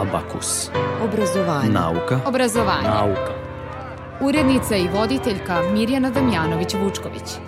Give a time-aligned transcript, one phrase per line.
[0.00, 0.70] Abakus.
[1.04, 1.70] Obrazovanje.
[1.70, 2.20] Nauka.
[2.26, 2.88] Obrazovanje.
[2.88, 3.32] Nauka.
[4.20, 7.38] Urednica i voditeljka Mirjana Damjanović-Vučković.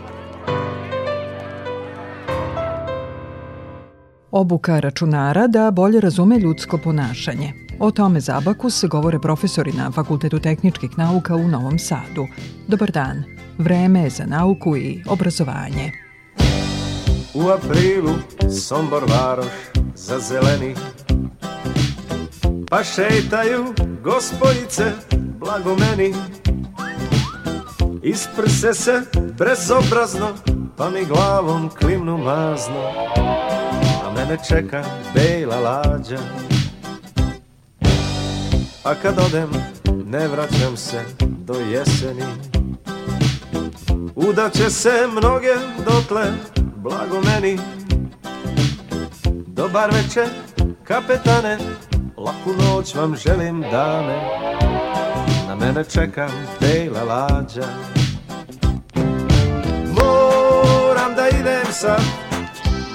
[4.30, 7.52] Obuka računara da bolje razume ljudsko ponašanje.
[7.80, 12.26] O tome za Abakus govore profesori na Fakultetu tehničkih nauka u Novom Sadu.
[12.68, 13.24] Dobar dan.
[13.58, 15.92] Vreme je za nauku i obrazovanje.
[17.34, 18.14] U aprilu
[18.50, 19.52] Sombor varoš
[19.94, 20.74] za zeleni
[22.72, 26.14] Pa šetaju gospojice blago meni.
[28.02, 29.02] Isprse se
[29.38, 30.28] bezobrazno
[30.76, 32.82] pa mi glavom klimnu mazno.
[34.04, 36.18] A mene čeka bela lađa.
[38.84, 39.50] A kad odem
[40.04, 42.24] ne vraćam se do jeseni.
[44.14, 45.54] Udaće se mnoge
[45.84, 46.24] dotle
[46.76, 47.58] blago meni.
[49.46, 50.28] Dobar večer,
[50.84, 51.58] kapetane
[52.24, 54.18] Laku noć vam želim dame.
[55.48, 56.28] Na mene čeka
[56.60, 57.66] bela lađa.
[59.86, 62.02] Moram da idem sad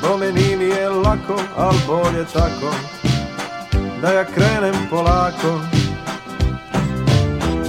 [0.01, 2.75] Bo meni mi je lako, al bolje tako
[4.01, 5.59] Da ja krenem polako.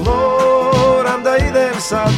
[0.05, 2.13] Moram da idem sad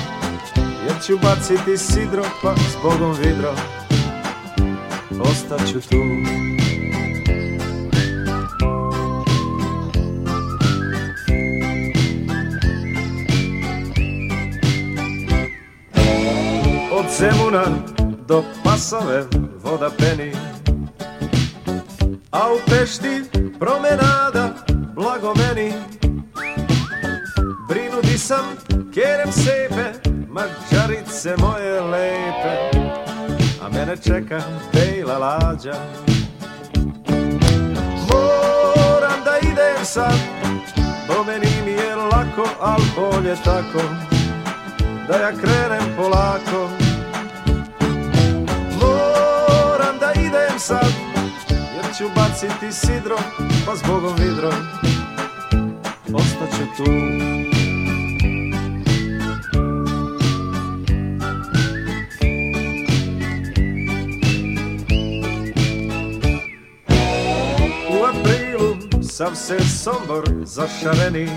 [0.86, 3.54] Jer ću baciti sidro pa zbogom vidro
[5.20, 5.96] Ostaću tu
[17.20, 17.64] Zemuna
[18.26, 19.26] do Pasove
[19.62, 20.32] voda peni.
[22.32, 23.22] A u Pešti
[23.58, 24.54] promenada
[24.94, 25.72] blago meni
[27.68, 28.56] Brinudi sam
[28.94, 32.78] kerem sepe Mađarice moje lepe.
[33.62, 34.40] A mene čeka
[34.72, 35.74] bejla lađa.
[38.10, 40.18] Moram da idem sad
[41.08, 43.80] Bo meni mi je lako, al bolje tako.
[45.08, 46.89] Da ja krenem polako
[50.60, 50.92] sad
[51.50, 53.16] Jer ću baciti sidro
[53.66, 54.50] Pa zbogom vidro
[56.14, 56.84] Ostaću tu.
[67.90, 71.28] U aprilu sav se sombor zašareni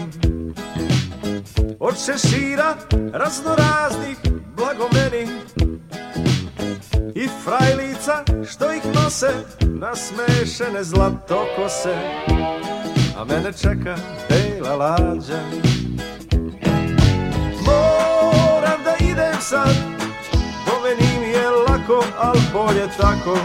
[1.80, 2.76] Od šešira
[3.14, 4.18] raznoraznih
[4.58, 5.28] blagomeni
[7.44, 9.32] frajlica što ih nose
[9.62, 11.96] nasmešene zlatokose
[13.18, 13.96] A mene čeka
[14.30, 15.40] bela lađa.
[17.66, 19.76] Moram da idem sad
[20.66, 23.38] Bo meni mi je lako, al bolje tako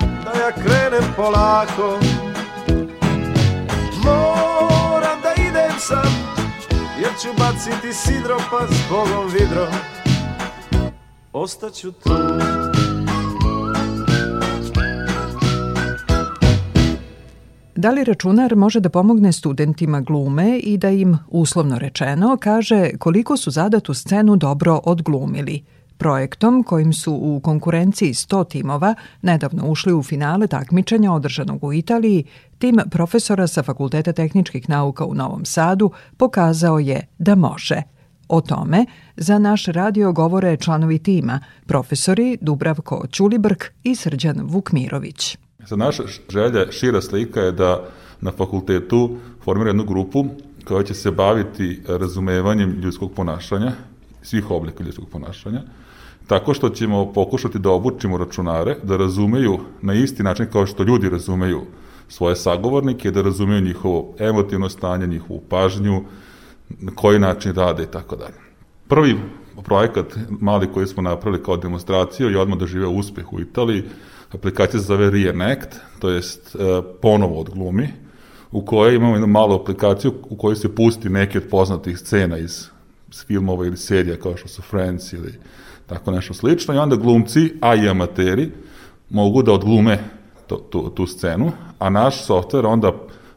[0.00, 1.98] Da ja krenem polako.
[4.04, 6.08] Moram da idem sad
[7.00, 9.66] Jer ću baciti sidro pa zbogom vidro
[11.32, 12.10] Ostaću tu
[17.78, 23.36] Da li računar može da pomogne studentima glume i da im, uslovno rečeno, kaže koliko
[23.36, 25.64] su zadatu scenu dobro odglumili?
[25.98, 32.24] Projektom kojim su u konkurenciji 100 timova nedavno ušli u finale takmičenja održanog u Italiji,
[32.58, 37.82] tim profesora sa Fakulteta tehničkih nauka u Novom Sadu pokazao je da može.
[38.28, 45.38] O tome za naš radio govore članovi tima, profesori Dubravko Ćulibrk i Srđan Vukmirović.
[45.68, 47.84] Za naša želja, šira slika je da
[48.20, 50.24] na fakultetu formira jednu grupu
[50.64, 53.72] koja će se baviti razumevanjem ljudskog ponašanja,
[54.22, 55.62] svih oblika ljudskog ponašanja,
[56.26, 61.08] tako što ćemo pokušati da obučimo računare, da razumeju na isti način kao što ljudi
[61.08, 61.60] razumeju
[62.08, 66.02] svoje sagovornike, da razumeju njihovo emotivno stanje, njihovu pažnju,
[66.68, 68.40] na koji način rade i tako dalje.
[68.88, 69.18] Prvi
[69.64, 73.84] projekat mali koji smo napravili kao demonstraciju je odmah doživeo uspeh u Italiji,
[74.32, 76.58] aplikacija se zove Reenact, to jest e,
[77.02, 77.88] ponovo od glumi,
[78.52, 82.66] u kojoj imamo jednu malu aplikaciju u kojoj se pusti neke od poznatih scena iz
[83.26, 85.34] filmova ili serija kao što su Friends ili
[85.86, 88.50] tako nešto slično i onda glumci, a i amateri,
[89.10, 89.98] mogu da odglume
[90.46, 92.92] to, tu, tu scenu, a naš softver onda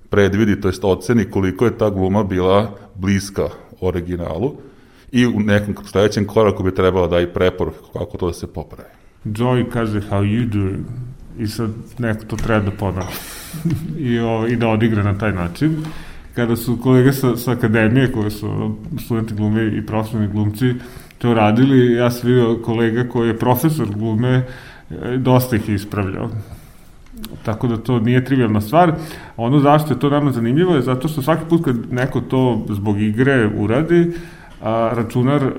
[0.09, 3.49] predvidi, to jest oceni koliko je ta gluma bila bliska
[3.81, 4.53] originalu
[5.11, 9.00] i u nekom sledećem koraku bi trebalo da i preporuke kako to da se popravi.
[9.25, 10.85] Joey kaže how you doing
[11.39, 13.07] i sad neko to treba da poda
[13.97, 15.75] I, o, i da odigra na taj način.
[16.35, 18.75] Kada su kolege sa, sa akademije, koje su
[19.05, 20.73] studenti glume i profesionalni glumci,
[21.17, 24.45] to radili, ja sam vidio kolega koji je profesor glume,
[24.91, 26.29] e, dosta ih je ispravljao.
[27.43, 28.93] Tako da to nije trivialna stvar.
[29.37, 33.01] Ono zašto je to nama zanimljivo je zato što svaki put kad neko to zbog
[33.01, 34.11] igre uradi,
[34.61, 35.51] a, računar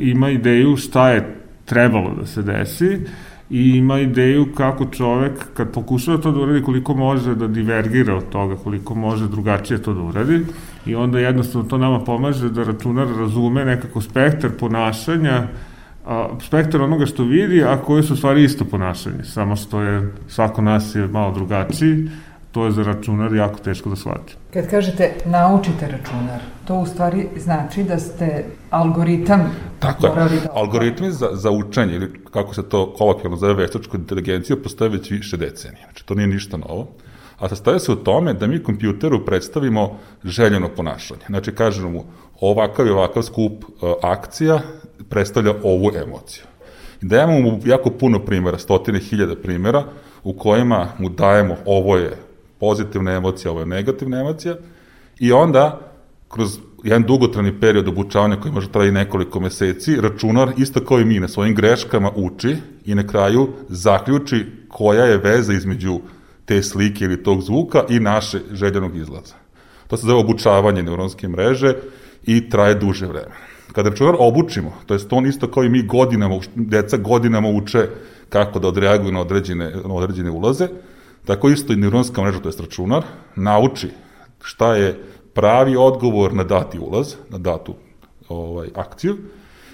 [0.00, 1.39] ima ideju šta je
[1.70, 2.98] trebalo da se desi
[3.50, 8.28] i ima ideju kako čovek kad pokušava to da uradi koliko može da divergira od
[8.28, 10.40] toga, koliko može drugačije to da uradi
[10.86, 15.42] i onda jednostavno to nama pomaže da računar razume nekako spektar ponašanja
[16.06, 20.62] a, spektar onoga što vidi, a koje su stvari isto ponašanje, samo što je svako
[20.62, 22.08] nas je malo drugačiji,
[22.52, 24.36] to je za računar jako teško da shvati.
[24.52, 26.40] Kad kažete naučite računar,
[26.70, 29.40] to u stvari znači da ste algoritam
[29.78, 30.12] Tako je.
[30.14, 30.28] Da...
[30.52, 35.36] Algoritmi za, za učenje, ili kako se to kolokvijalno zove veštačku inteligenciju, postoje već više
[35.36, 35.82] decenije.
[35.84, 36.86] Znači, to nije ništa novo.
[37.38, 41.20] A sastoje se u tome da mi kompjuteru predstavimo željeno ponašanje.
[41.26, 42.04] Znači, kažemo mu
[42.40, 44.60] ovakav i ovakav skup uh, akcija
[45.08, 46.44] predstavlja ovu emociju.
[47.02, 49.84] I dajemo mu jako puno primjera, stotine hiljada primjera,
[50.24, 52.16] u kojima mu dajemo ovo je
[52.60, 54.56] pozitivna emocija, ovo je negativna emocija,
[55.18, 55.89] i onda
[56.30, 61.20] kroz jedan dugotrani period obučavanja koji može traji nekoliko meseci, računar, isto kao i mi,
[61.20, 66.00] na svojim greškama uči i na kraju zaključi koja je veza između
[66.44, 69.34] te slike ili tog zvuka i naše željenog izlaza.
[69.86, 71.74] To se zove obučavanje neuronske mreže
[72.26, 73.34] i traje duže vreme.
[73.72, 77.88] Kada računar obučimo, to je on isto kao i mi godinama, deca godinama uče
[78.28, 80.68] kako da odreaguju na određene, na određene ulaze,
[81.24, 83.02] tako isto i neuronska mreža, to je računar,
[83.36, 83.88] nauči
[84.42, 84.98] šta je
[85.40, 87.74] pravi odgovor na dati ulaz, na datu
[88.28, 89.16] ovaj, akciju,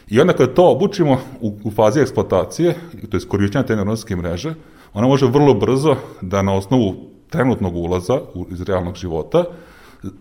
[0.09, 2.75] i onda kada to obučimo u, u fazi eksploatacije,
[3.11, 4.55] to je korišćenja te neuronske mreže,
[4.95, 6.95] ona može vrlo brzo da na osnovu
[7.31, 9.45] trenutnog ulaza u, iz realnog života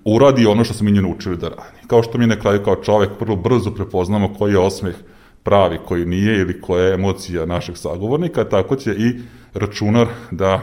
[0.06, 1.86] uradi ono što smo mi nju naučili da radi.
[1.88, 4.96] Kao što mi na kraju kao čovek vrlo brzo prepoznamo koji je osmeh
[5.44, 9.14] pravi, koji nije ili koja je emocija našeg sagovornika, tako će i
[9.54, 10.62] računar da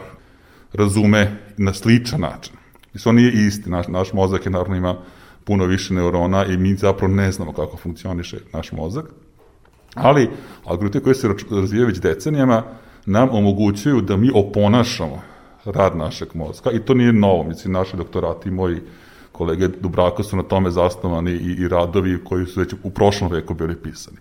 [0.72, 2.61] razume na sličan način.
[2.94, 4.96] I to nije isti, naš, naš mozak je naravno ima
[5.44, 9.04] puno više neurona i mi zapravo ne znamo kako funkcioniše naš mozak.
[9.94, 10.30] Ali
[10.64, 12.62] algoritmi koji se razvijaju već decenijama
[13.06, 15.22] nam omogućuju da mi oponašamo
[15.64, 18.80] rad našeg mozga i to nije novo, mislim, naši doktorati i moji
[19.32, 23.54] kolege Dubravka su na tome zasnovani i, i radovi koji su već u prošlom veku
[23.54, 24.16] bili pisani.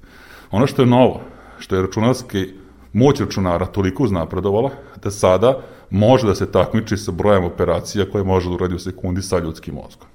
[0.51, 1.21] Ono što je novo,
[1.59, 2.47] što je računarski
[2.93, 4.69] moć računara toliko uznapredovala
[5.03, 9.21] da sada može da se takmiči sa brojem operacija koje može da uradi u sekundi
[9.21, 10.07] sa ljudskim mozgom.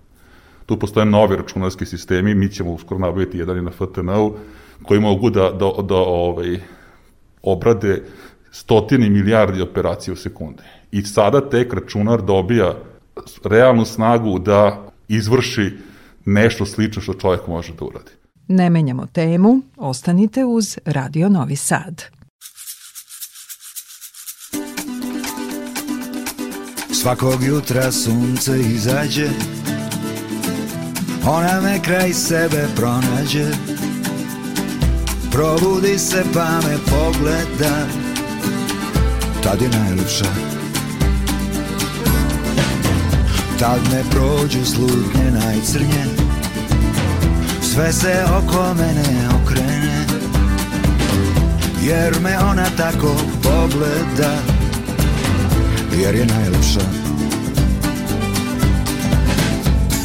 [0.66, 4.34] Tu postoje novi računarski sistemi, mi ćemo uskoro nabaviti jedan i na FTN-u,
[4.82, 6.60] koji mogu da, da, da ovaj,
[7.42, 8.02] obrade
[8.50, 10.62] stotini milijardi operacija u sekundi.
[10.92, 12.74] I sada tek računar dobija
[13.44, 15.72] realnu snagu da izvrši
[16.24, 18.10] nešto slično što čovjek može da uradi.
[18.48, 22.15] Ne menjamo temu, ostanite uz Radio Novi Sad.
[27.00, 29.28] Svakog jutra sunce izađe
[31.26, 33.46] Ona me kraj sebe pronađe.
[35.30, 37.86] Probudi se pa me pogleda
[39.42, 40.24] Tad je najljepša
[43.58, 46.04] Tad me prođu slutnje najcrnje
[47.62, 50.06] Sve se oko mene okrene
[51.82, 54.55] Jer me ona tako pogleda
[56.02, 56.80] Jer je najlepša.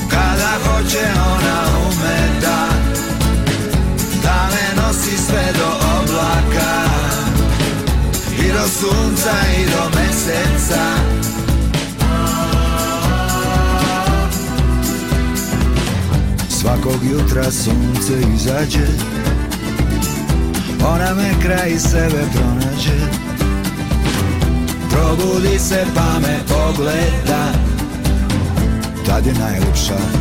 [0.09, 2.67] Kada hoće ona ume da
[4.23, 5.67] Da me nosi sve do
[5.99, 6.83] oblaka.
[8.39, 10.85] I do sunca i do meseca.
[16.49, 18.87] Svakog jutra sunce izađe
[20.85, 23.30] Ona me kraj sebe pronađe
[24.91, 27.43] Probudi se pa me pogleda.
[29.05, 30.20] Tad je najljepša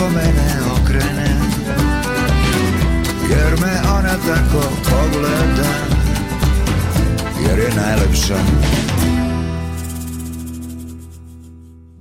[8.31, 8.71] najlepša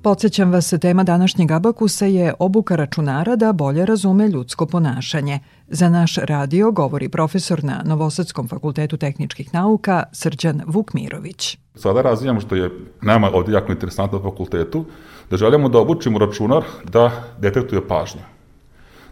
[0.03, 5.39] Podsećam vas, tema današnjeg abakusa je obuka računara da bolje razume ljudsko ponašanje.
[5.69, 11.59] Za naš radio govori profesor na Novosadskom fakultetu tehničkih nauka Srđan Vukmirović.
[11.75, 12.71] Sada razvijamo što je
[13.03, 14.85] nama ovde jako interesantno na fakultetu,
[15.31, 18.21] da želimo da obučimo računar da detektuje pažnju.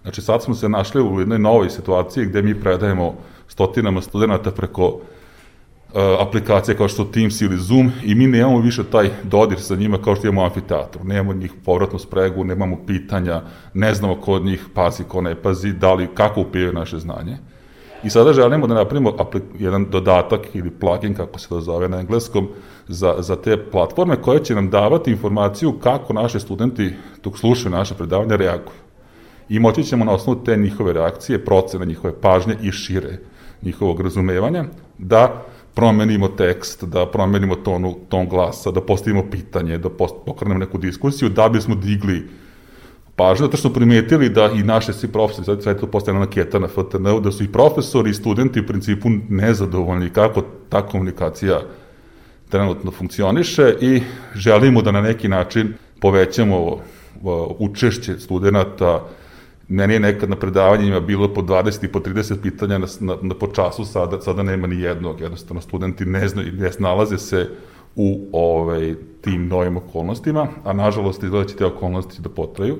[0.02, 3.14] Znači sad smo se našli u jednoj novoj situaciji gde mi predajemo
[3.48, 5.00] stotinama studenta preko
[5.94, 10.16] aplikacije kao što Teams ili Zoom i mi nemamo više taj dodir sa njima kao
[10.16, 11.04] što imamo amfiteatru.
[11.04, 13.42] Nemamo njih povratnu spregu, nemamo pitanja,
[13.74, 17.38] ne znamo ko od njih pazi, ko ne pazi, da li, kako upijaju naše znanje.
[18.04, 19.16] I sada želimo da napravimo
[19.58, 22.48] jedan dodatak ili plugin, kako se to zove na engleskom,
[22.88, 27.94] za, za te platforme koje će nam davati informaciju kako naše studenti dok slušaju naše
[27.94, 28.78] predavanja reaguju.
[29.48, 33.18] I moći ćemo na osnovu te njihove reakcije, procene njihove pažnje i šire
[33.62, 34.64] njihovog razumevanja,
[34.98, 35.42] da
[35.78, 39.88] promenimo tekst, da promenimo tonu, ton glasa, da postavimo pitanje, da
[40.26, 42.24] pokrenemo neku diskusiju, da bismo digli
[43.16, 46.68] pažnju, zato što primetili da i naše svi profesori, sad sve to postaje anketa na
[46.68, 51.60] FTN, da su i profesori i studenti u principu nezadovoljni kako ta komunikacija
[52.48, 54.02] trenutno funkcioniše i
[54.34, 56.78] želimo da na neki način povećamo
[57.58, 59.06] učešće studenta
[59.68, 63.34] Meni je nekad na predavanjima bilo po 20 i po 30 pitanja na, na, na
[63.34, 65.20] po času, sada, sada nema ni jednog.
[65.20, 67.48] Jednostavno, studenti ne znaju, ne snalaze se
[67.96, 72.76] u ovaj, tim novim okolnostima, a nažalost izgleda će te okolnosti da potraju.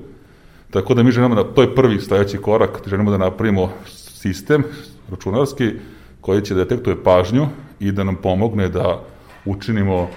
[0.70, 4.64] Tako da mi želimo da, to je prvi stajeći korak, želimo da napravimo sistem
[5.10, 5.72] računarski
[6.20, 7.46] koji će da detektuje pažnju
[7.80, 9.02] i da nam pomogne da
[9.44, 10.08] učinimo uh,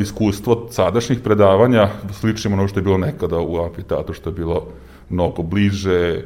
[0.00, 4.66] iskustvo sadašnjih predavanja sličnim ono što je bilo nekada u amfiteatru, što je bilo
[5.08, 6.22] mnogo bliže, e,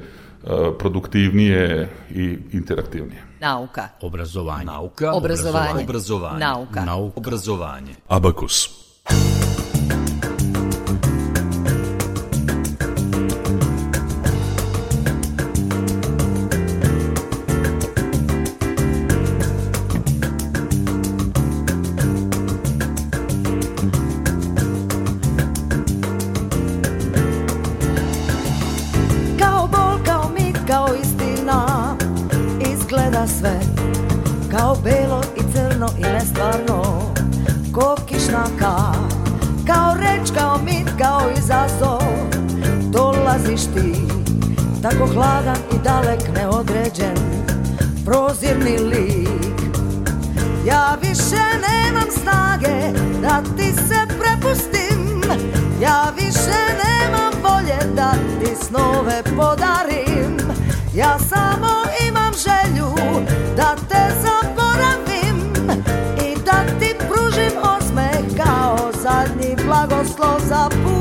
[0.79, 3.23] produktivnije i interaktivnije.
[3.41, 3.89] Nauka.
[4.01, 4.65] Obrazovanje.
[4.65, 5.13] Nauka.
[5.13, 5.85] Obrazovanje.
[5.85, 6.39] Obrazovanje.
[6.39, 6.85] Nauka.
[6.85, 7.21] Nauka.
[7.21, 7.95] Obrazovanje.
[8.09, 8.69] Abakus.
[70.51, 70.98] up.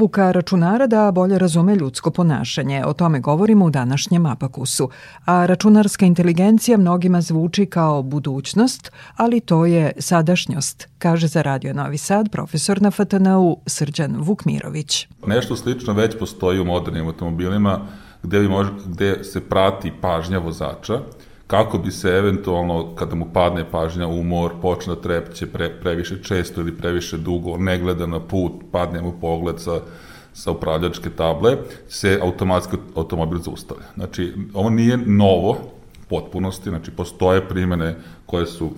[0.00, 4.88] Obuka računara da bolje razume ljudsko ponašanje, o tome govorimo u današnjem Apakusu.
[5.24, 11.98] A računarska inteligencija mnogima zvuči kao budućnost, ali to je sadašnjost, kaže za Radio Novi
[11.98, 15.08] Sad profesor na FTNU Srđan Vukmirović.
[15.26, 17.80] Nešto slično već postoji u modernim automobilima
[18.22, 21.00] gde, može, gde se prati pažnja vozača,
[21.50, 26.60] kako bi se eventualno, kada mu padne pažnja, umor, počne da trepće pre, previše često
[26.60, 29.80] ili previše dugo, ne gleda na put, padne mu pogled sa,
[30.32, 31.56] sa upravljačke table,
[31.88, 33.86] se automatski automobil zaustavlja.
[33.94, 35.56] Znači, ovo nije novo
[36.08, 38.70] potpunosti, znači postoje primene koje su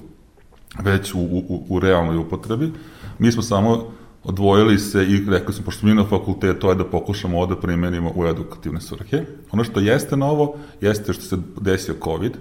[0.83, 2.73] već u, u, u realnoj upotrebi.
[3.19, 3.93] Mi smo samo
[4.25, 7.61] odvojili se i rekli smo, pošto mi na fakultetu, to je da pokušamo ovo da
[7.61, 9.25] primenimo u edukativne svrhe.
[9.51, 12.33] Ono što jeste novo, jeste što se desio COVID,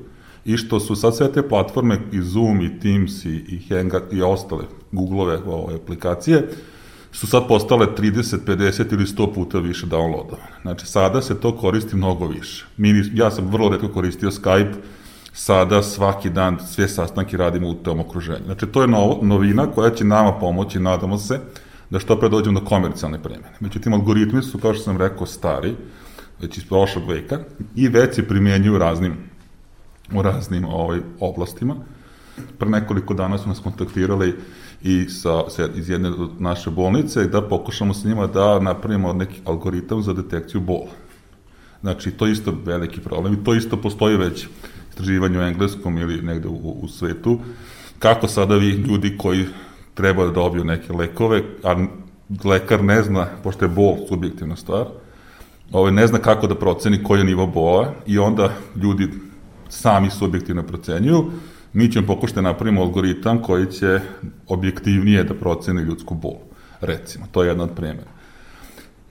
[0.46, 4.22] i što su sad sve te platforme i Zoom i Teams i, i Hangout i
[4.22, 6.48] ostale Googleove ove aplikacije
[7.12, 10.62] su sad postale 30, 50 ili 100 puta više downloadovane.
[10.62, 12.66] Znači, sada se to koristi mnogo više.
[12.78, 14.74] Mi, ja sam vrlo redko koristio Skype,
[15.34, 18.46] sada svaki dan sve sastanke radimo u tom okruženju.
[18.46, 21.40] Znači, to je novo, novina koja će nama pomoći, nadamo se,
[21.90, 23.56] da što pre dođemo do komercijalne premene.
[23.60, 25.76] Međutim, algoritmi su, kao što sam rekao, stari,
[26.42, 27.40] već iz prošlog veka
[27.76, 29.31] i već se primenjuju raznim
[30.16, 31.76] u raznim ovaj, oblastima.
[32.58, 34.36] Pre nekoliko dana su nas kontaktirali
[34.84, 40.02] i sa, sa, iz jedne naše bolnice da pokušamo sa njima da napravimo neki algoritam
[40.02, 40.92] za detekciju bola.
[41.82, 44.48] Znači, to je isto veliki problem i to isto postoji već
[44.90, 47.40] istraživanje u engleskom ili negde u, u svetu.
[48.00, 49.46] Kako sada vi ljudi koji
[49.94, 51.86] treba da dobiju neke lekove, a
[52.44, 54.86] lekar ne zna, pošto je bol subjektivna stvar,
[55.72, 59.10] ovaj, ne zna kako da proceni koji je nivo bola i onda ljudi
[59.72, 61.32] sami subjektivno procenjuju,
[61.74, 64.00] mi ćemo pokušati da napravimo algoritam koji će
[64.48, 66.38] objektivnije da proceni ljudsku bol.
[66.82, 68.12] Recimo, to je jedna od primjera.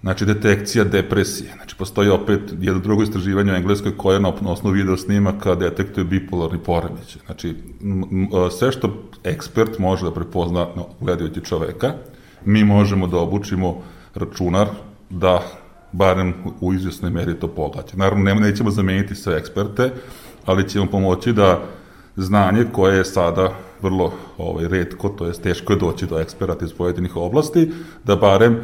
[0.00, 1.52] Znači, detekcija depresije.
[1.56, 6.58] Znači, postoji opet jedno drugo istraživanje u Engleskoj koje na osnovu video snimaka detektuje bipolarni
[6.58, 7.22] poremećaj.
[7.26, 7.54] Znači,
[8.58, 11.92] sve što ekspert može da prepozna no, gledajući čoveka,
[12.44, 13.82] mi možemo da obučimo
[14.14, 14.68] računar
[15.10, 15.42] da
[15.92, 17.96] barem u izvjesnoj meri to pogađa.
[17.96, 19.90] Naravno, nećemo zameniti sve eksperte,
[20.46, 21.62] ali će vam pomoći da
[22.16, 26.72] znanje koje je sada vrlo ovaj, redko, to je teško je doći do eksperata iz
[26.72, 27.72] pojedinih oblasti,
[28.04, 28.60] da barem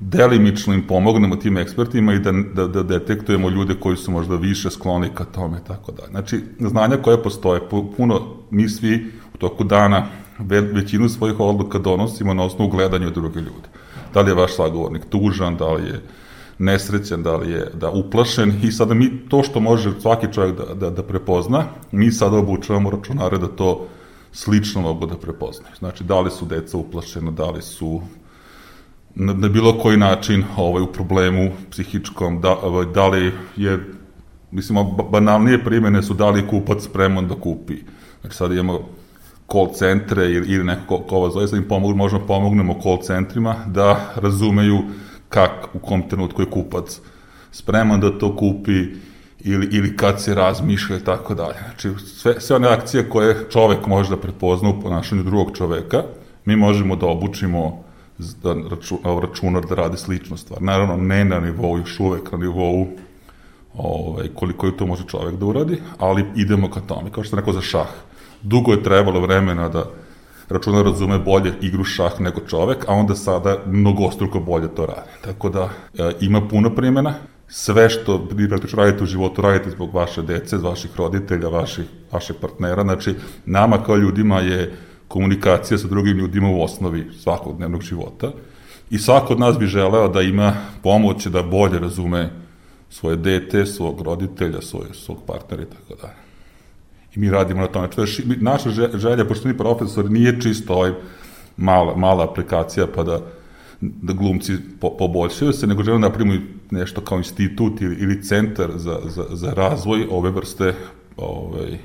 [0.00, 4.70] delimično im pomognemo tim ekspertima i da, da, da detektujemo ljude koji su možda više
[4.70, 6.10] skloni ka tome tako dalje.
[6.10, 7.60] Znači, znanja koje postoje,
[7.96, 10.06] puno mi svi u toku dana
[10.38, 13.68] ve, većinu svojih odluka donosimo na osnovu gledanja druge ljude.
[14.14, 16.02] Da li je vaš sagovornik tužan, da li je
[16.58, 20.74] nesrećan, da li je da uplašen i sada mi to što može svaki čovjek da,
[20.74, 23.86] da, da prepozna, mi sada obučavamo računare da to
[24.32, 25.74] slično mogu da prepoznaju.
[25.78, 28.00] Znači, da li su deca uplašena, da li su
[29.14, 33.78] na, na bilo koji način ovaj, u problemu psihičkom, da, ovaj, da li je,
[34.50, 34.78] mislim,
[35.10, 37.76] banalnije primene su da li je kupac spreman da kupi.
[38.20, 38.80] Znači, sada imamo
[39.52, 43.02] call centre ili, ili neko ko, ko vas zove, sad im pomogu, možemo pomognemo call
[43.02, 44.78] centrima da razumeju
[45.28, 47.00] kak, u kom trenutku je kupac
[47.52, 48.86] spreman da to kupi
[49.40, 51.56] ili, ili kad se razmišlja i tako dalje.
[51.64, 56.02] Znači, sve, sve one akcije koje čovek može da prepozna u ponašanju drugog čoveka,
[56.44, 57.84] mi možemo da obučimo
[58.42, 60.62] da raču, računar da radi sličnu stvar.
[60.62, 62.86] Naravno, ne na nivou, još uvek na nivou
[63.74, 67.38] ovaj, koliko je to može čovek da uradi, ali idemo ka tome, kao što sam
[67.38, 67.88] rekao za šah.
[68.42, 69.84] Dugo je trebalo vremena da
[70.48, 75.10] računar razume bolje igru šah nego čovek, a onda sada mnogostruko bolje to radi.
[75.24, 77.14] Tako da e, ima puno primjena,
[77.48, 82.36] sve što vi praktično radite u životu radite zbog vaše dece, vaših roditelja, vaših, vaših
[82.40, 83.14] partnera, znači
[83.46, 84.76] nama kao ljudima je
[85.08, 88.32] komunikacija sa drugim ljudima u osnovi svakog dnevnog života
[88.90, 92.30] i svako od nas bi želeo da ima pomoć da bolje razume
[92.90, 96.17] svoje dete, svog roditelja, svoje, svog partnera i tako dalje
[97.14, 97.88] i mi radimo na tome.
[97.94, 100.92] Znači, naša želja, pošto mi profesor, nije čisto ovaj
[101.56, 103.20] mala, mala aplikacija pa da,
[103.80, 108.70] da glumci po, poboljšaju se, nego želimo da napravimo nešto kao institut ili, ili centar
[108.74, 110.74] za, za, za razvoj ove vrste
[111.16, 111.78] ovaj,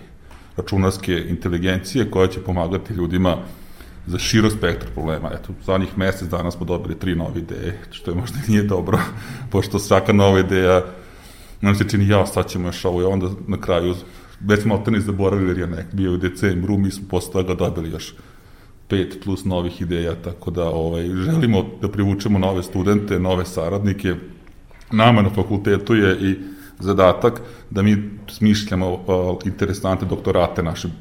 [0.58, 3.38] računarske inteligencije koja će pomagati ljudima
[4.08, 5.32] za širo spektr problema.
[5.34, 9.00] Eto, zadnjih mesec dana smo dobili tri nove ideje, što je možda nije dobro,
[9.52, 10.82] pošto svaka nova ideja
[11.62, 13.96] nam se čini, ja, sad ćemo još ovo i onda na kraju
[14.44, 17.90] već smo alterne zaboravili jer je nek bio u decembru, mi smo posle toga dobili
[17.90, 18.14] još
[18.88, 24.16] pet plus novih ideja, tako da ovaj, želimo da privučemo nove studente, nove saradnike.
[24.92, 26.36] Nama na fakultetu je i
[26.80, 29.02] zadatak da mi smišljamo uh,
[29.46, 30.92] interesante doktorate našim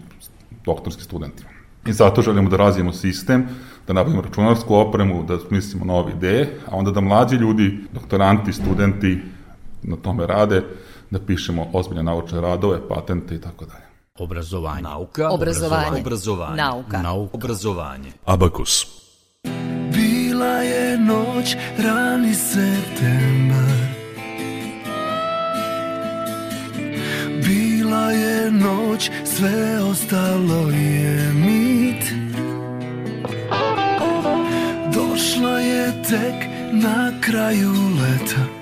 [0.64, 1.48] doktorskim studentima.
[1.86, 3.48] I zato želimo da razvijemo sistem
[3.86, 9.18] da nabavimo računarsku opremu, da smislimo nove ideje, a onda da mlađi ljudi, doktoranti, studenti
[9.82, 10.62] na tome rade,
[11.12, 13.84] da pišemo ozbiljne naučne radove, patente i tako dalje.
[14.18, 14.82] Obrazovanje.
[14.82, 15.30] Nauka.
[15.30, 16.00] Obrazovanje.
[16.00, 16.56] Obrazovanje.
[16.56, 17.02] Nauka.
[17.02, 17.36] Nauka.
[17.36, 18.12] Obrazovanje.
[18.24, 18.86] Abakus.
[19.92, 23.72] Bila je noć, rani septembar
[27.44, 32.04] Bila je noć, sve ostalo je mit
[34.94, 38.61] Došla je tek na kraju leta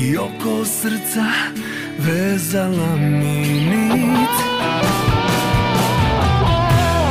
[0.00, 1.26] I oko srca
[1.98, 4.36] vezala mi nit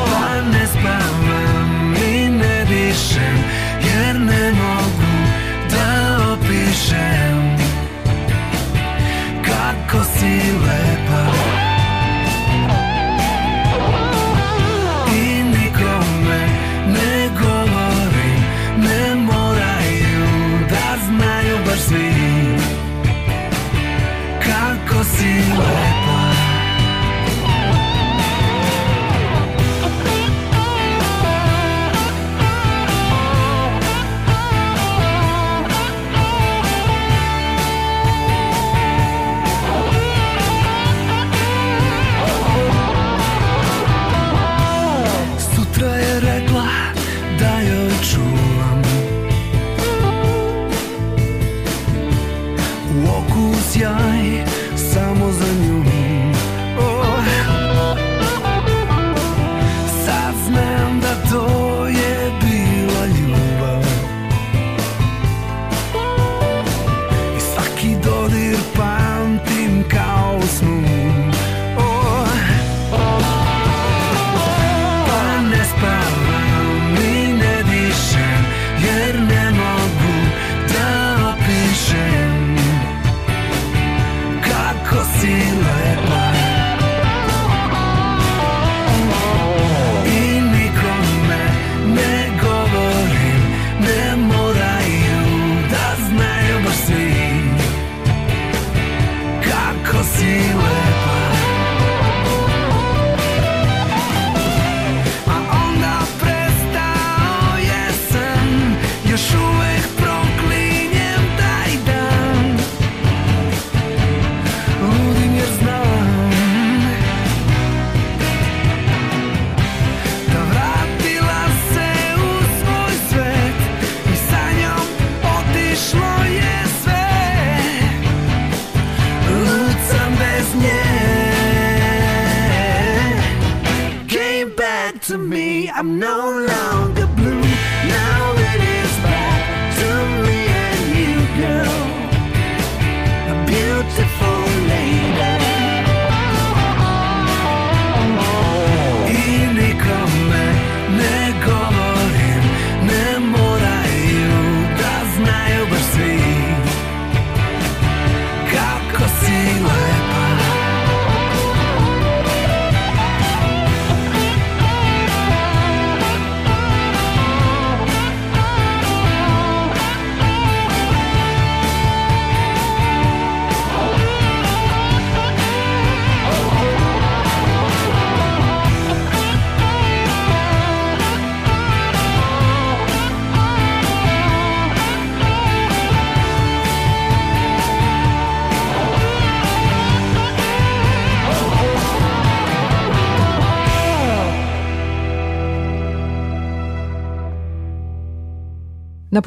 [0.05, 3.37] Pa ne spavam i ne dišem
[3.83, 5.13] Jer ne mogu
[5.71, 7.57] da opišem
[9.45, 11.46] Kako si lepa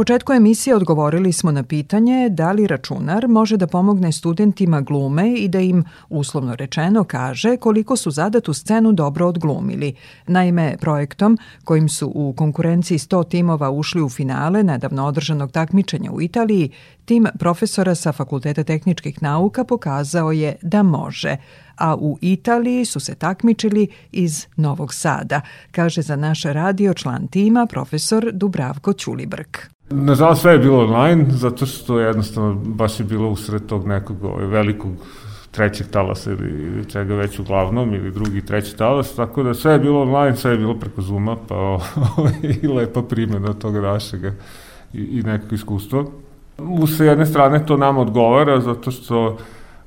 [0.01, 5.49] početku emisije odgovorili smo na pitanje da li računar može da pomogne studentima glume i
[5.49, 9.95] da im, uslovno rečeno, kaže koliko su zadatu scenu dobro odglumili.
[10.27, 16.23] Naime, projektom kojim su u konkurenciji 100 timova ušli u finale nedavno održanog takmičenja u
[16.23, 16.71] Italiji,
[17.11, 21.37] tim profesora sa Fakulteta tehničkih nauka pokazao je da može
[21.77, 25.41] a u Italiji su se takmičili iz Novog Sada,
[25.73, 29.59] kaže za naš radio član tima profesor Dubravko Ćulibrk.
[29.91, 34.47] Nažalost, sve je bilo online, zato što jednostavno baš je bilo usred tog nekog ovaj,
[34.47, 34.93] velikog
[35.51, 40.03] trećeg talasa ili, čega već uglavnom, ili drugi, treći talas, tako da sve je bilo
[40.03, 41.57] online, sve je bilo preko Zuma, pa
[42.17, 44.35] ovaj, i lepa primjena toga našega
[44.93, 46.05] i, i nekog iskustva.
[46.69, 49.37] U sa jedne strane to nam odgovara, zato što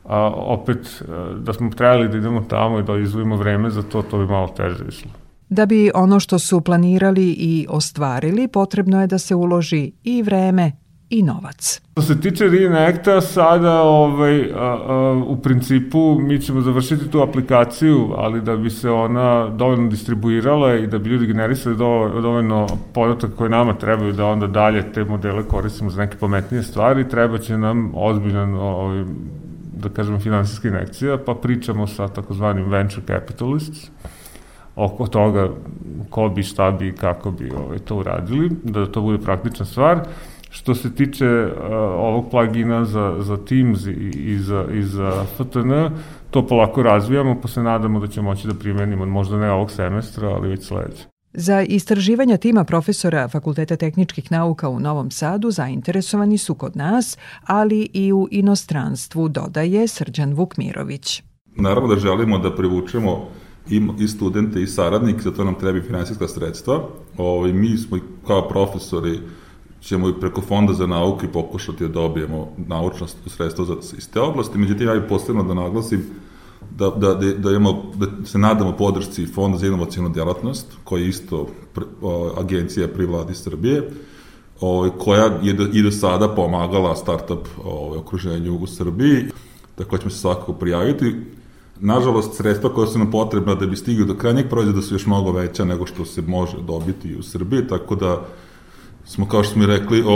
[0.05, 1.05] a opet e,
[1.39, 4.47] da smo trebali da idemo tamo i da izvojimo vreme za to, to bi malo
[4.47, 5.11] teže išlo.
[5.49, 10.71] Da bi ono što su planirali i ostvarili, potrebno je da se uloži i vreme
[11.13, 11.81] i novac.
[11.91, 18.13] Što se tiče Reenacta, sada ovaj, a, a, u principu mi ćemo završiti tu aplikaciju,
[18.17, 23.49] ali da bi se ona dovoljno distribuirala i da bi ljudi generisali dovoljno podataka koje
[23.49, 27.91] nama trebaju da onda dalje te modele koristimo za neke pametnije stvari, treba će nam
[27.95, 29.03] ozbiljan ovaj,
[29.73, 33.89] da kažem, finansijska inekcija, pa pričamo sa takozvanim venture capitalists
[34.75, 35.49] oko toga
[36.09, 39.99] ko bi, šta bi, kako bi ovaj, to uradili, da to bude praktična stvar.
[40.53, 41.51] Što se tiče uh,
[41.97, 45.71] ovog plugina za, za Teams i, i, za, i za FTN,
[46.31, 50.29] to polako razvijamo, pa se nadamo da ćemo moći da primenimo, možda ne ovog semestra,
[50.29, 51.05] ali već sledeće.
[51.33, 57.89] Za istraživanja tima profesora Fakulteta tehničkih nauka u Novom Sadu zainteresovani su kod nas, ali
[57.93, 61.23] i u inostranstvu, dodaje Srđan Vukmirović.
[61.55, 63.27] Naravno da želimo da privučemo
[63.69, 66.75] i, i studente i saradnike, za to nam treba i finansijska sredstva.
[67.17, 69.19] Ovo, ovaj, mi smo kao profesori
[69.83, 74.19] ćemo i preko Fonda za nauku i pokušati da dobijemo naučna sredstva za, iz te
[74.19, 74.57] oblasti.
[74.57, 76.03] Međutim, ja bih posebno da naglasim
[76.77, 81.09] da, da, da, da, imamo, da se nadamo podršci Fonda za inovacijnu djelatnost, koja je
[81.09, 83.89] isto pre, o, agencija pri vladi Srbije,
[84.61, 89.25] o, koja je do, i do sada pomagala startup o, okruženju u Srbiji,
[89.75, 91.15] tako ćemo se svakako prijaviti.
[91.79, 95.31] Nažalost, sredstva koja su nam potrebna da bi stigli do krajnjeg proizvoda su još mnogo
[95.31, 98.25] veća nego što se može dobiti u Srbiji, tako da
[99.05, 100.07] smo, kao što smo rekli, u,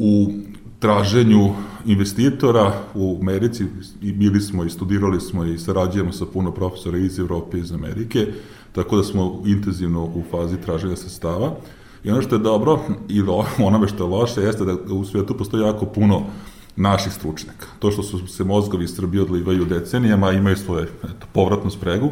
[0.00, 0.32] u
[0.78, 1.50] traženju
[1.86, 3.64] investitora u Americi
[4.02, 7.72] i bili smo i studirali smo i sarađujemo sa puno profesora iz Evrope i iz
[7.72, 8.26] Amerike,
[8.72, 11.56] tako da smo intenzivno u fazi traženja sredstava.
[12.04, 13.22] I ono što je dobro i
[13.58, 16.22] onome što je loše jeste da u svijetu postoji jako puno
[16.76, 17.66] naših stručnjaka.
[17.78, 22.10] To što su se mozgovi iz Srbije odlivaju decenijama, imaju svoje eto, povratnu spregu,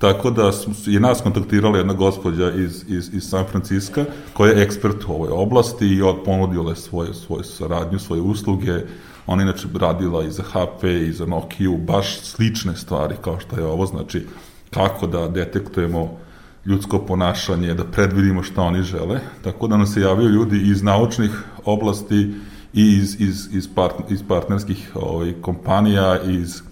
[0.00, 0.52] Tako da
[0.86, 5.28] je nas kontaktirala jedna gospođa iz, iz, iz San Franciska koja je ekspert u ovoj
[5.32, 8.80] oblasti i ponudila je svoje, svoje saradnju, svoje usluge.
[9.26, 13.66] Ona inače radila i za HP i za Nokia, baš slične stvari kao što je
[13.66, 14.26] ovo, znači
[14.70, 16.18] kako da detektujemo
[16.66, 19.20] ljudsko ponašanje, da predvidimo šta oni žele.
[19.44, 21.30] Tako da nam se javljaju ljudi iz naučnih
[21.64, 22.34] oblasti
[22.72, 26.62] i iz, iz, iz, part, iz partnerskih ovaj, kompanija, iz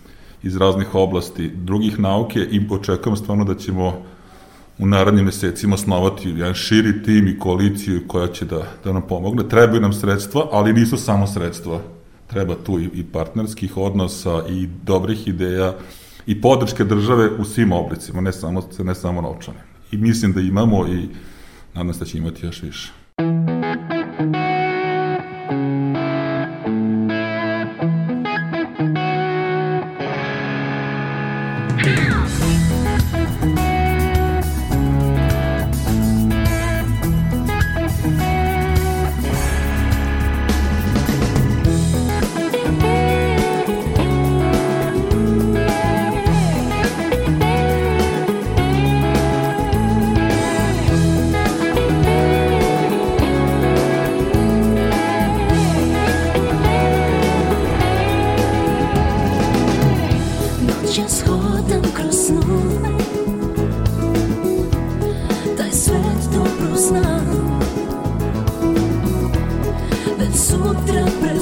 [0.43, 4.03] iz raznih oblasti drugih nauke i očekujem stvarno da ćemo
[4.79, 9.49] u narednim mesecima osnovati jedan širi tim i koaliciju koja će da, da nam pomogne.
[9.49, 11.81] Trebaju nam sredstva, ali nisu samo sredstva.
[12.27, 15.75] Treba tu i, i partnerskih odnosa i dobrih ideja
[16.27, 19.59] i podrške države u svim oblicima, ne samo, ne samo novčane.
[19.93, 21.09] I mislim da imamo i
[21.75, 22.93] nadam se da će imati još više.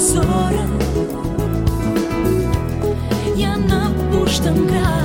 [0.07, 0.71] зором
[3.37, 4.96] Я на пуштанград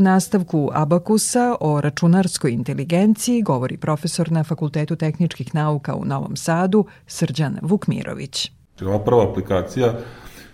[0.00, 7.58] nastavku Abakusa o računarskoj inteligenciji govori profesor na Fakultetu tehničkih nauka u Novom Sadu Srđan
[7.62, 8.52] Vukmirović.
[8.70, 9.94] Znači, ova prva aplikacija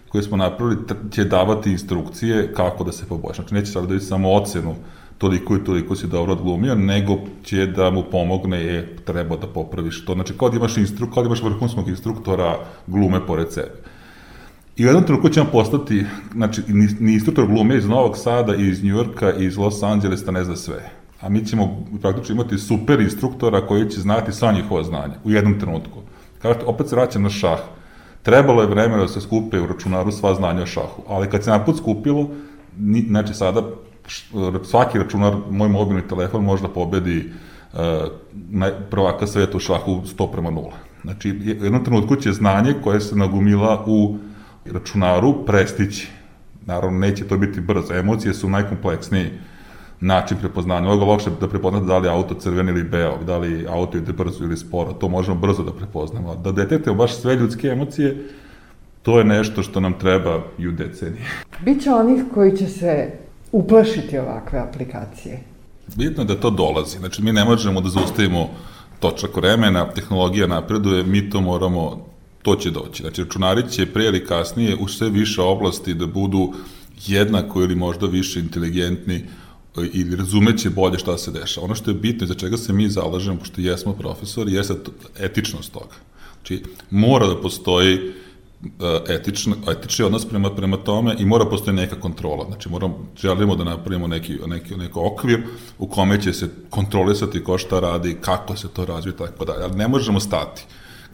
[0.08, 0.76] koju smo napravili
[1.10, 3.42] će davati instrukcije kako da se poboljša.
[3.42, 4.74] Znači, neće sad da samo ocenu
[5.18, 10.04] toliko i toliko si dobro odglumio, nego će da mu pomogne je treba da popraviš
[10.04, 10.14] to.
[10.14, 13.95] Znači, kao da imaš, instru, kao da imaš vrhunskog instruktora glume pored sebe.
[14.76, 19.32] I u jednom trenutku će postati, znači, ni, instruktor glume iz Novog Sada, iz Njujorka,
[19.32, 20.90] iz Los Angelesa ne zna sve.
[21.20, 25.60] A mi ćemo praktično imati super instruktora koji će znati sva njihova znanja u jednom
[25.60, 25.98] trenutku.
[26.42, 27.58] Kažete, opet se vraćam na šah.
[28.22, 31.50] Trebalo je vreme da se skupe u računaru sva znanja o šahu, ali kad se
[31.50, 32.28] naput skupilo,
[32.78, 33.62] ni, znači sada
[34.64, 37.30] svaki računar, moj mobilni telefon može da pobedi
[37.72, 37.80] uh,
[38.90, 40.70] prvaka sveta u šahu 100 prema 0.
[41.02, 44.16] Znači, u jednom trenutku će znanje koje se nagumila u
[44.72, 46.08] računaru prestići.
[46.66, 47.94] Naravno, neće to biti brzo.
[47.94, 49.30] Emocije su najkompleksniji
[50.00, 50.80] način prepoznanja.
[50.80, 54.12] Mnogo lakše da prepoznate da li je auto crven ili beo, da li auto ide
[54.12, 54.92] brzo ili sporo.
[54.92, 56.34] To možemo brzo da prepoznamo.
[56.34, 58.28] Da detektujemo baš sve ljudske emocije,
[59.02, 61.22] to je nešto što nam treba i u deceniji.
[61.64, 63.10] Biće onih koji će se
[63.52, 65.40] uplašiti ovakve aplikacije.
[65.96, 66.98] Bitno je da to dolazi.
[66.98, 68.48] Znači, mi ne možemo da zaustavimo
[69.00, 72.05] točak vremena, tehnologija napreduje, mi to moramo,
[72.46, 73.02] to će doći.
[73.02, 76.52] Znači, računari će pre ili kasnije u sve više oblasti da budu
[77.06, 79.24] jednako ili možda više inteligentni
[79.92, 81.64] ili razumeće bolje šta se dešava.
[81.64, 84.74] Ono što je bitno i za čega se mi zalažemo, pošto jesmo profesori, jeste
[85.18, 85.98] etičnost toga.
[86.34, 92.00] Znači, mora da postoji e, etični, etični odnos prema, prema tome i mora postoji neka
[92.00, 92.46] kontrola.
[92.46, 95.42] Znači, moramo, želimo da napravimo neki, neki, neki okvir
[95.78, 99.64] u kome će se kontrolisati ko šta radi, kako se to razvije, tako dalje.
[99.64, 100.66] Ali ne možemo stati.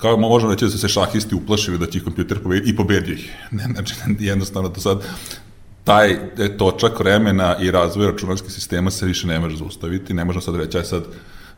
[0.03, 3.15] Kao možemo reći da su se šahisti uplašili da će ih kompjuter pobedi i pobedio
[3.15, 3.33] ih.
[3.51, 5.03] Ne, znači, jednostavno do sad
[5.85, 10.41] taj e, točak vremena i razvoj računarskih sistema se više ne može zaustaviti, ne možemo
[10.41, 11.05] sad reći, aj sad,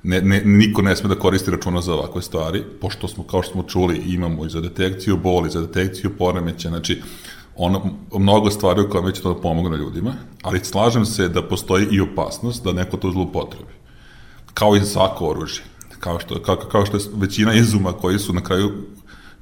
[0.03, 3.53] ne, ne, niko ne sme da koristi računar za ovakve stvari, pošto smo, kao što
[3.53, 7.03] smo čuli, imamo i za detekciju boli, za detekciju poremeća, znači,
[7.57, 7.83] ono,
[8.19, 12.01] mnogo stvari u kojima će to da pomogne ljudima, ali slažem se da postoji i
[12.01, 13.73] opasnost da neko to zlupotrebi.
[14.55, 15.65] Kao i svako oružje.
[16.05, 18.73] Kao što, kao, kao što je većina izuma koji su na kraju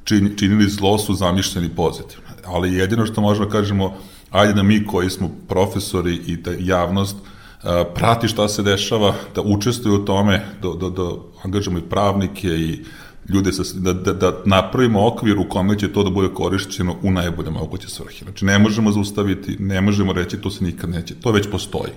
[0.05, 2.29] čini, činili zlo su zamišljeni pozitivno.
[2.45, 3.95] Ali jedino što možemo da kažemo,
[4.31, 9.43] ajde da mi koji smo profesori i da javnost uh, prati šta se dešava, da
[9.43, 11.11] učestvuju u tome, da, da, da
[11.45, 12.85] angažamo i pravnike i
[13.29, 17.11] ljude sa, da, da, da napravimo okvir u kome će to da bude korišćeno u
[17.11, 18.25] najbolje moguće svrhe.
[18.25, 21.93] Znači, ne možemo zaustaviti, ne možemo reći to se nikad neće, to već postoji.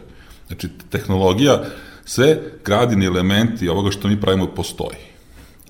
[0.48, 1.64] Znači, tehnologija
[2.06, 4.98] Sve gradini elementi ovoga što mi pravimo postoji.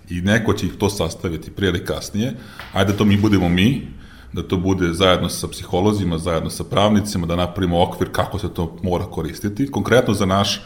[0.10, 2.34] I neko će ih to sastaviti prije ili kasnije.
[2.74, 3.88] Ajde da to mi budemo mi,
[4.34, 8.78] da to bude zajedno sa psiholozima, zajedno sa pravnicima, da napravimo okvir kako se to
[8.84, 9.72] mora koristiti.
[9.72, 10.62] Konkretno za naš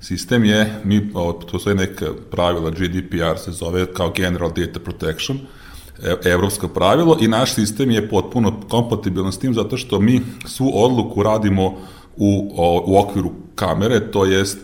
[0.00, 1.12] sistem je, mi,
[1.50, 5.38] to sve neka pravila, GDPR se zove kao General Data Protection,
[6.02, 10.70] e, evropsko pravilo i naš sistem je potpuno kompatibilan s tim zato što mi svu
[10.74, 11.78] odluku radimo
[12.16, 12.50] u,
[12.86, 14.58] u okviru kamere, to jest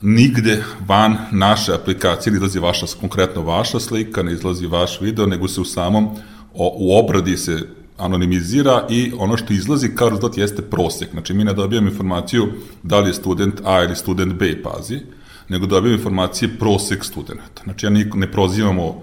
[0.00, 5.48] nigde van naše aplikacije ne izlazi vaša, konkretno vaša slika, ne izlazi vaš video, nego
[5.48, 6.08] se u samom,
[6.54, 7.58] o, u obradi se
[7.98, 11.10] anonimizira i ono što izlazi kao rezultat jeste prosek.
[11.10, 12.48] Znači, mi ne dobijamo informaciju
[12.82, 15.00] da li je student A ili student B, pazi,
[15.48, 17.62] nego dobijamo informacije prosek studenta.
[17.64, 19.02] Znači, ja ne prozivamo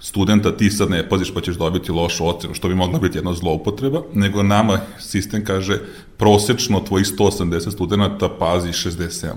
[0.00, 3.34] studenta, ti sad ne paziš pa ćeš dobiti lošu ocenu, što bi mogla biti jedna
[3.34, 5.78] zloupotreba, nego nama sistem kaže
[6.16, 9.32] prosečno tvojih 180 studenta pazi 67%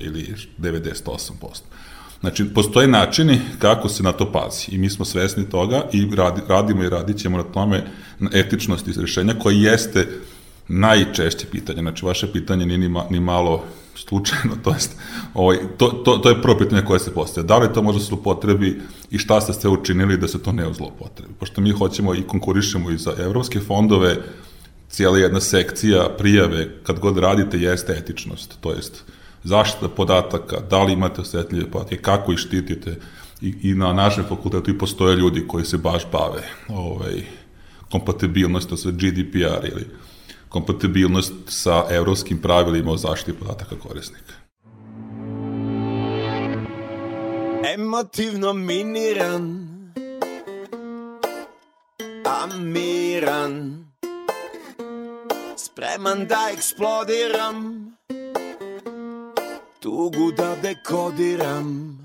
[0.00, 1.30] ili 98%.
[2.20, 6.40] Znači, postoje načini kako se na to pazi i mi smo svesni toga i radi,
[6.48, 7.84] radimo i radit ćemo na tome
[8.18, 10.08] na etičnosti rešenja koje jeste
[10.68, 11.80] najčešće pitanje.
[11.82, 13.64] Znači, vaše pitanje nije ni, ma, ni malo
[13.94, 14.96] slučajno, to, jest,
[15.34, 17.44] ovaj, to, to, to je prvo pitanje koje se postaje.
[17.44, 20.72] Da li to može se upotrebi i šta ste sve učinili da se to ne
[20.72, 21.34] zlopotrebi?
[21.38, 24.16] Pošto mi hoćemo i konkurišemo i za evropske fondove,
[24.88, 29.04] cijela jedna sekcija prijave kad god radite jeste etičnost, to jest
[29.44, 32.96] zaštita podataka, da li imate osetljive podatke, kako ih štitite
[33.40, 37.22] i, i na našem fakultetu i postoje ljudi koji se baš bave ovaj,
[37.90, 39.86] kompatibilnost sa GDPR ili
[40.48, 44.32] kompatibilnost sa evropskim pravilima o zaštiti podataka korisnika.
[47.74, 49.76] Emotivno miniran
[52.42, 53.84] Amiran
[55.56, 57.86] Spreman da eksplodiram
[59.80, 61.98] Tugu da dekodiram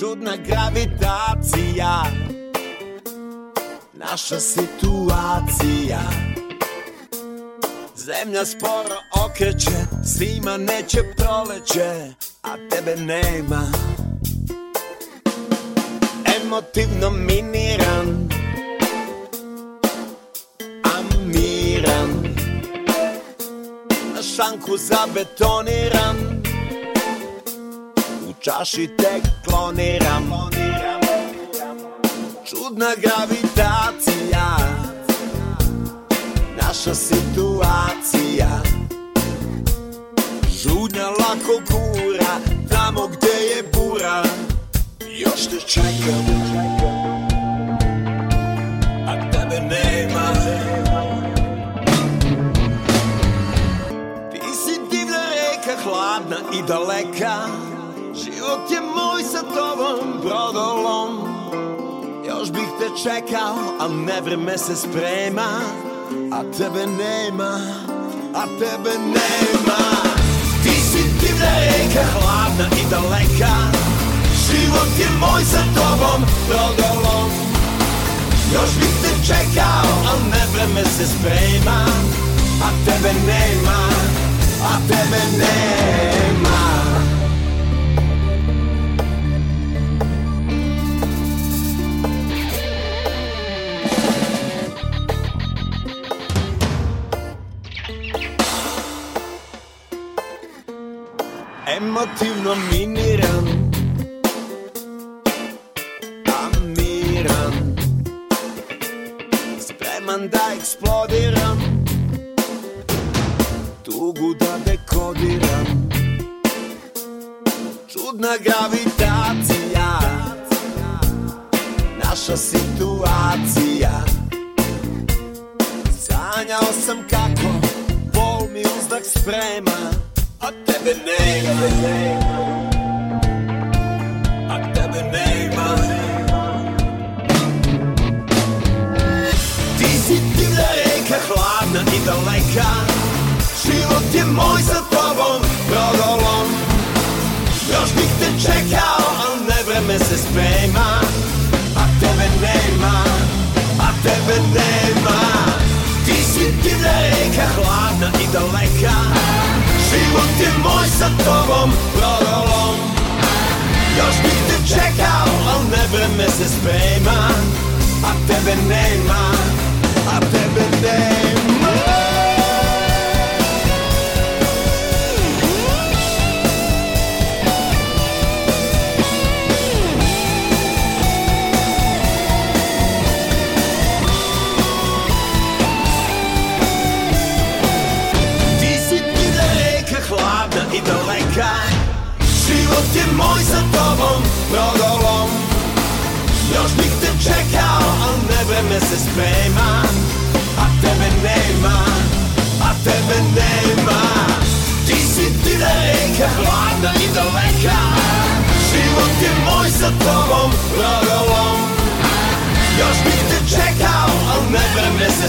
[0.00, 2.02] Čudna gravitacija
[3.92, 6.31] Naša situacija
[8.06, 9.70] Zemlja sporo okreće,
[10.04, 13.62] svima neće proleće, a tebe nema.
[16.42, 18.28] Emotivno miniran,
[20.84, 22.10] a miran,
[24.14, 26.16] na šanku zabetoniran,
[28.28, 30.50] u čaši tek kloniram.
[32.44, 34.71] Čudna gravitacija,
[36.72, 38.48] naša situacija.
[40.50, 42.34] Žudnja lako gura
[42.68, 44.22] Tamo gde je bura.
[45.18, 46.24] Još te čekam.
[49.06, 50.32] A tebe nema.
[54.32, 57.36] Ti si divna reka Hladna i daleka.
[58.14, 61.28] Život je moj sa tobom Brodolom.
[62.28, 65.82] Još bih te čekao, a ne vreme se sprema
[66.32, 67.60] a tebe nema,
[68.34, 69.80] a tebe nema.
[70.62, 73.54] Ti si divna reka, hladna i daleka.
[74.44, 77.30] Život je moj sa tobom, prodolom
[78.54, 81.86] Još bih te čekao, al ne vreme se sprema.
[82.64, 83.78] A tebe nema,
[84.62, 86.51] a tebe nema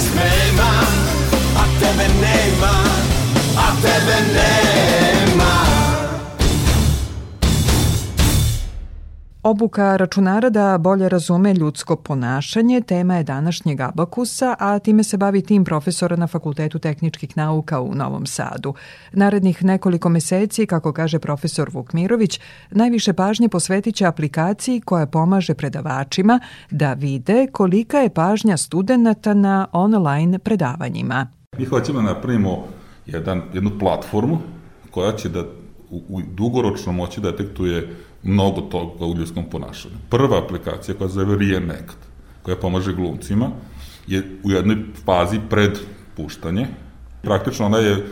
[0.05, 0.71] sprema
[1.55, 2.73] A tebe nema,
[3.57, 4.42] a tebe nema
[9.43, 15.41] Obuka računara da bolje razume ljudsko ponašanje tema je današnjeg abakusa, a time se bavi
[15.41, 18.73] tim profesora na Fakultetu tehničkih nauka u Novom Sadu.
[19.11, 22.39] Narednih nekoliko meseci, kako kaže profesor Vukmirović,
[22.71, 26.39] najviše pažnje posvetit će aplikaciji koja pomaže predavačima
[26.71, 31.27] da vide kolika je pažnja studenta na online predavanjima.
[31.57, 32.63] Mi hoćemo da napravimo
[33.05, 34.37] jedan, jednu platformu
[34.91, 35.41] koja će da
[35.89, 39.95] u, u dugoročno moći da detektuje mnogo toga u ljudskom ponašanju.
[40.09, 41.97] Prva aplikacija koja se zove Reenact,
[42.43, 43.49] koja pomaže glumcima,
[44.07, 45.79] je u jednoj fazi pred
[46.17, 46.67] puštanje.
[47.21, 48.07] Praktično ona je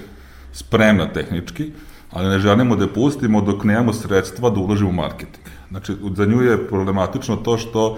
[0.54, 1.72] spremna tehnički,
[2.12, 5.48] ali ne želimo da je pustimo dok nemamo sredstva da uložimo u marketing.
[5.70, 7.98] Znači, za nju je problematično to što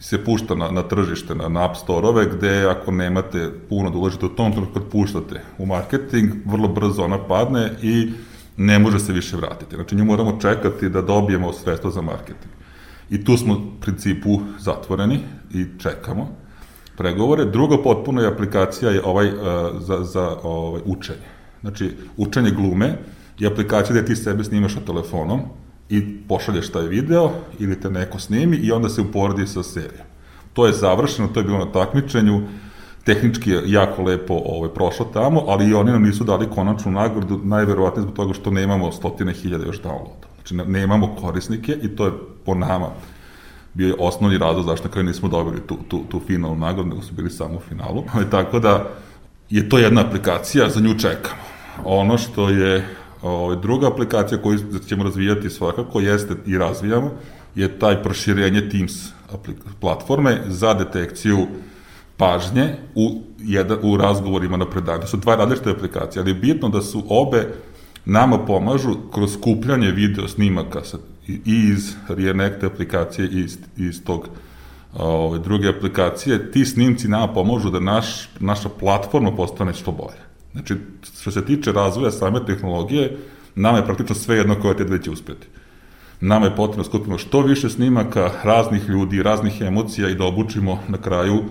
[0.00, 4.26] se pušta na, na tržište, na, na app store-ove, gde ako nemate puno da uložite
[4.26, 8.10] u tom trenutku kad puštate u marketing, vrlo brzo ona padne i
[8.60, 9.76] ne može se više vratiti.
[9.76, 12.52] Znači, nju moramo čekati da dobijemo sredstva za marketing.
[13.10, 15.20] I tu smo u principu zatvoreni
[15.54, 16.28] i čekamo
[16.96, 17.44] pregovore.
[17.44, 19.34] Druga potpuno je aplikacija je ovaj uh,
[19.80, 21.28] za, za ovaj, učenje.
[21.60, 22.98] Znači, učenje glume
[23.38, 25.40] je aplikacija gde ti sebe snimaš sa telefonom
[25.88, 30.06] i pošalješ taj video ili te neko snimi i onda se uporedi sa serijom.
[30.52, 32.42] To je završeno, to je bilo na takmičenju,
[33.04, 38.02] tehnički jako lepo ovaj, prošlo tamo, ali i oni nam nisu dali konačnu nagradu, najverovatnije
[38.02, 40.26] zbog toga što nemamo stotine hiljada još downloada.
[40.34, 42.12] Znači, ne- nemamo korisnike i to je
[42.44, 42.88] po nama
[43.74, 47.02] bio je osnovni razlog zašto na kraju nismo dobili tu, tu, tu finalnu nagradu, nego
[47.02, 48.04] su bili samo u finalu.
[48.30, 48.88] Tako da
[49.50, 51.42] je to jedna aplikacija, za nju čekamo.
[51.84, 52.88] Ono što je
[53.22, 57.10] ovaj, druga aplikacija koju ćemo razvijati svakako jeste i razvijamo,
[57.54, 58.92] je taj proširenje Teams
[59.80, 61.46] platforme za detekciju
[62.20, 65.02] pažnje u, jedan, u razgovorima na predavanju.
[65.02, 67.54] To su dva različite aplikacije, ali je bitno da su obe
[68.04, 74.28] nama pomažu kroz skupljanje video snimaka sa, i iz Reenact aplikacije i iz, iz tog
[74.94, 80.20] ove, druge aplikacije, ti snimci nama pomažu da naš, naša platforma postane što bolje.
[80.52, 80.74] Znači,
[81.20, 83.16] što se tiče razvoja same tehnologije,
[83.54, 85.46] nama je praktično sve jedno koja te dve će uspeti.
[86.20, 90.98] Nama je potrebno skupimo što više snimaka raznih ljudi, raznih emocija i da obučimo na
[90.98, 91.42] kraju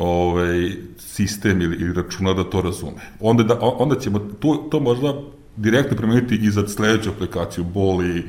[0.00, 3.00] ovaj, sistem ili, ili računar da to razume.
[3.20, 5.14] Onda, da, onda ćemo to, to možda
[5.56, 8.24] direktno primeniti i za sledeću aplikaciju, boli,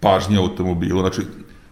[0.00, 1.00] pažnje automobilu.
[1.00, 1.22] Znači,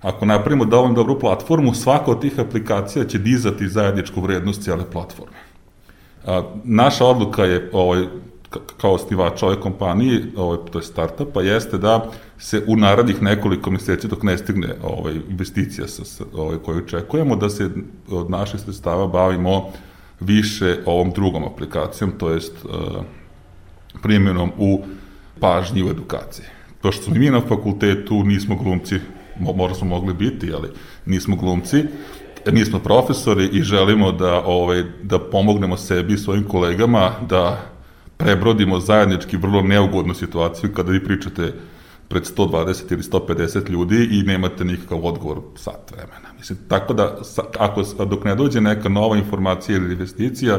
[0.03, 5.37] ako napravimo dovoljno dobru platformu, svaka od tih aplikacija će dizati zajedničku vrednost cijele platforme.
[6.27, 8.07] A, naša odluka je ovaj,
[8.51, 14.09] kao osnivača ove kompanije, ovaj, to je startupa, jeste da se u narednih nekoliko meseci
[14.09, 17.71] dok ne stigne ovaj, investicija sa, ovaj, koju očekujemo, da se
[18.09, 19.73] od naših sredstava bavimo
[20.21, 22.71] više ovom drugom aplikacijom, to jest uh,
[24.03, 24.83] primjenom u
[25.41, 26.47] pažnji u edukaciji.
[26.83, 28.97] To što smo mi na fakultetu, nismo glumci,
[29.39, 30.69] mo, možda smo mogli biti, ali
[31.07, 31.85] nismo glumci,
[32.53, 37.70] nismo profesori i želimo da, ovaj, da pomognemo sebi i svojim kolegama da
[38.21, 41.55] prebrodimo zajednički vrlo neugodnu situaciju kada vi pričate
[42.09, 46.29] pred 120 ili 150 ljudi i nemate nikakav odgovor sat vremena.
[46.39, 50.59] Mislim, tako da, sa- ako, dok ne dođe neka nova informacija ili investicija,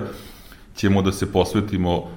[0.75, 2.07] ćemo da se posvetimo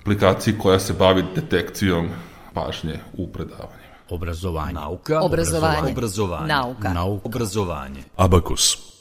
[0.00, 2.08] aplikaciji koja se bavi detekcijom
[2.54, 3.94] pažnje u predavanjima.
[4.10, 4.72] Obrazovanje.
[4.72, 5.20] Nauka.
[5.20, 5.92] Obrazovanje.
[5.92, 6.48] Obrazovanje.
[6.48, 6.92] Nauka.
[6.92, 7.28] Nauka.
[7.28, 8.02] Obrazovanje.
[8.16, 8.93] Abakus.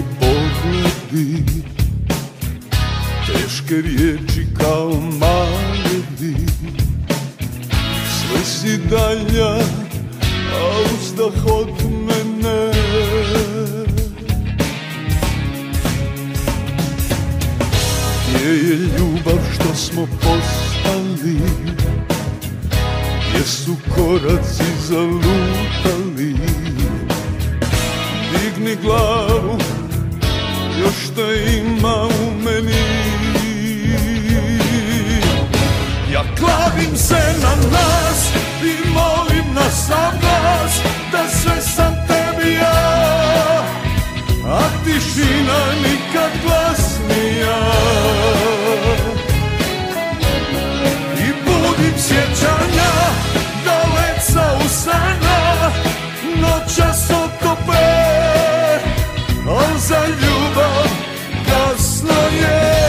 [0.00, 1.44] Prazni pogledi
[3.26, 4.90] Teške riječi kao
[5.20, 6.36] malevi
[8.08, 9.54] Sve si dalja,
[10.54, 12.72] a uzdah od mene.
[18.28, 21.40] Gdje je ljubav što smo postali?
[23.28, 26.34] Gdje su koraci zalutali?
[28.32, 29.58] Digni glavu
[30.80, 33.10] još te ima u meni.
[36.12, 38.28] Ja klavim se na nas
[38.62, 40.80] i molim na sam glas
[41.12, 43.00] Da sve sam tebi ja.
[44.46, 47.58] A tišina nikad glasnija
[51.18, 52.90] I budim sjećanja
[53.64, 55.70] Daleca usana
[56.40, 57.80] Noćas otope
[58.16, 58.19] Al
[59.90, 60.88] za ljubav
[61.46, 62.80] kasno je.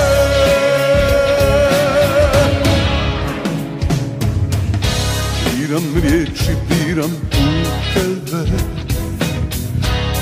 [5.45, 8.45] Biram riječi, biram puteve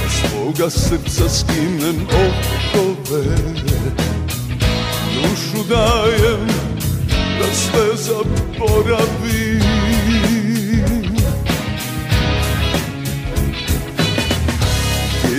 [0.10, 3.24] Svoga srca skinem okove
[5.14, 6.48] Dušu dajem
[7.40, 9.79] da sve zaboravim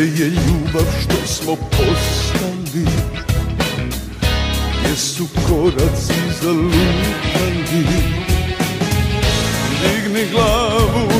[0.04, 2.86] je ljubav što smo postali.
[4.80, 7.86] Gdje su koraci zalutali
[9.82, 11.10] Digni glavu,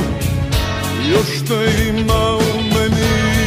[1.11, 3.41] još te ima u meni.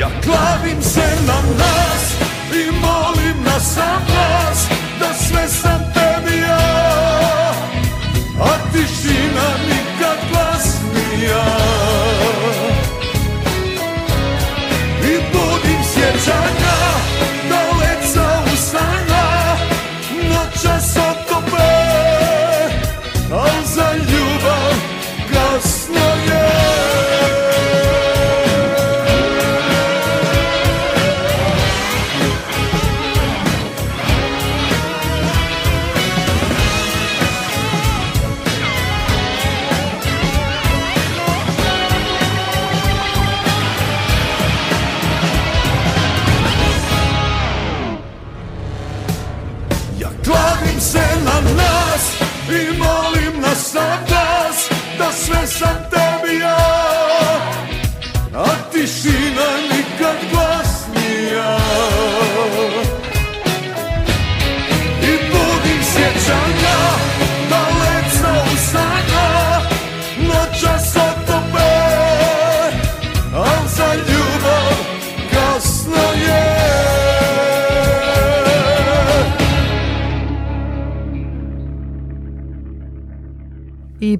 [0.00, 2.12] Ja klavim se na nas
[2.52, 4.66] i molim na sam glas
[5.00, 7.52] Da sve sam tebi ja,
[8.40, 11.65] a tišina nikad glasnija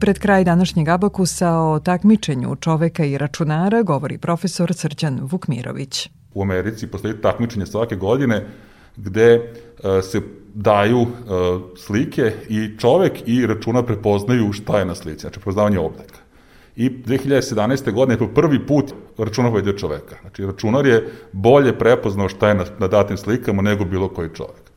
[0.07, 6.11] pred kraj današnjeg abakusa o takmičenju čoveka i računara govori profesor Srđan Vukmirović.
[6.35, 8.47] U Americi postoji takmičenje svake godine
[8.97, 9.43] gde e,
[10.03, 10.21] se
[10.55, 11.07] daju e,
[11.77, 16.19] slike i čovek i računar prepoznaju šta je na slici, znači prepoznavanje oblika.
[16.77, 17.93] I 2017.
[17.93, 20.17] godine po prvi put računar pobedio čoveka.
[20.21, 24.71] Znači računar je bolje prepoznao šta je na, na datim slikama nego bilo koji čovek.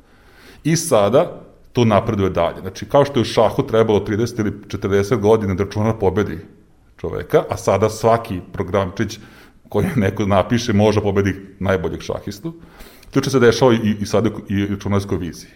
[0.64, 1.42] I sada
[1.74, 2.61] to napreduje dalje.
[2.61, 6.38] Znači, kao što je u šahu trebalo 30 ili 40 godina da računar pobedi
[6.97, 9.20] čoveka, a sada svaki programčić
[9.70, 12.53] koji neko napiše može pobedi najboljeg šahistu,
[13.24, 15.51] će se dešava i, i sada i u računarskoj viziji.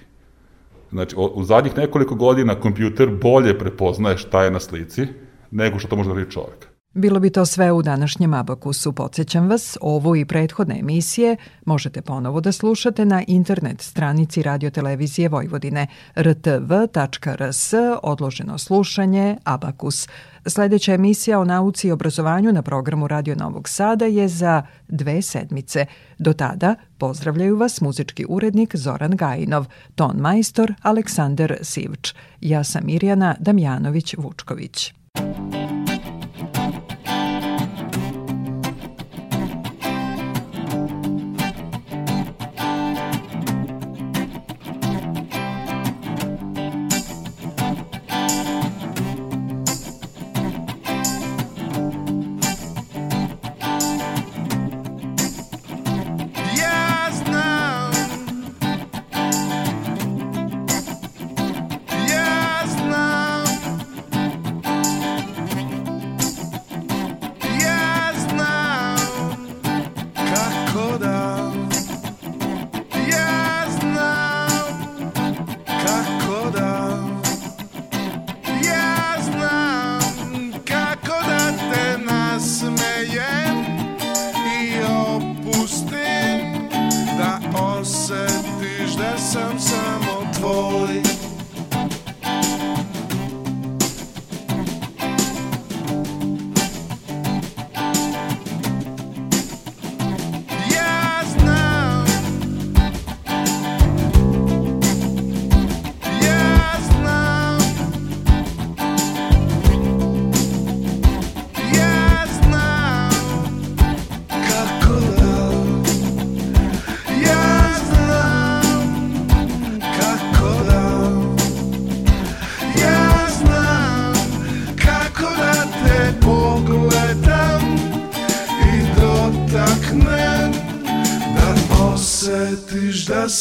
[0.91, 5.07] Znači, u zadnjih nekoliko godina kompjuter bolje prepoznaje šta je na slici
[5.51, 6.72] nego što to može da radi čovek.
[6.95, 8.93] Bilo bi to sve u današnjem Abakusu.
[8.93, 15.87] Podsjećam vas, ovu i prethodne emisije možete ponovo da slušate na internet stranici radiotelevizije Vojvodine
[16.17, 17.73] rtv.rs
[18.03, 20.07] odloženo slušanje Abakus.
[20.45, 25.85] Sledeća emisija o nauci i obrazovanju na programu Radio Novog Sada je za dve sedmice.
[26.17, 29.65] Do tada pozdravljaju vas muzički urednik Zoran Gajinov,
[29.95, 32.13] ton majstor Aleksandar Sivč.
[32.41, 34.93] Ja sam Mirjana Damjanović-Vučković.
[35.53, 35.62] Ja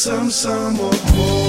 [0.03, 1.42] sam samo tvoj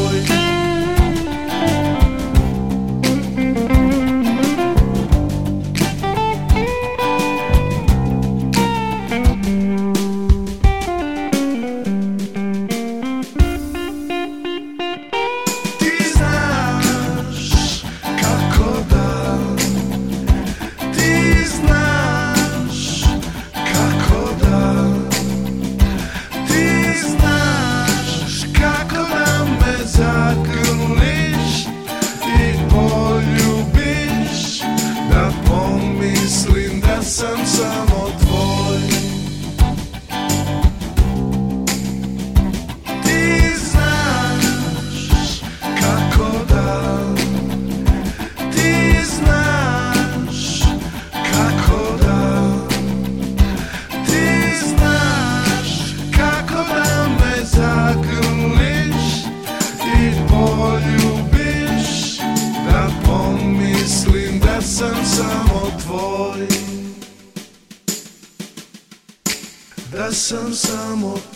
[70.95, 71.34] sam